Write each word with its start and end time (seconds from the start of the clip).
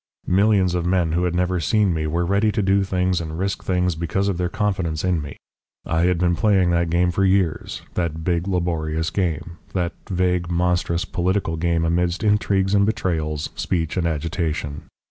Millions 0.25 0.73
of 0.73 0.83
men 0.83 1.11
who 1.11 1.25
had 1.25 1.35
never 1.35 1.59
seen 1.59 1.93
me 1.93 2.07
were 2.07 2.25
ready 2.25 2.51
to 2.51 2.63
do 2.63 2.83
things 2.83 3.21
and 3.21 3.37
risk 3.37 3.63
things 3.63 3.93
because 3.93 4.29
of 4.29 4.39
their 4.39 4.49
confidence 4.49 5.03
in 5.03 5.21
me. 5.21 5.37
I 5.85 6.05
had 6.05 6.17
been 6.17 6.35
playing 6.35 6.71
that 6.71 6.89
game 6.89 7.11
for 7.11 7.23
years, 7.23 7.83
that 7.93 8.23
big 8.23 8.47
laborious 8.47 9.11
game, 9.11 9.59
that 9.73 9.93
vague, 10.09 10.49
monstrous 10.49 11.05
political 11.05 11.55
game 11.55 11.85
amidst 11.85 12.23
intrigues 12.23 12.73
and 12.73 12.83
betrayals, 12.83 13.51
speech 13.53 13.95
and 13.95 14.07
agitation. 14.07 14.85